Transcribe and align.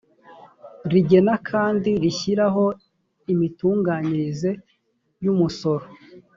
rigena 0.91 1.33
kandi 1.49 1.89
rishyiraho 2.03 2.65
imitunganyirize 3.33 4.49
y 5.23 5.27
umusoro 5.33 5.85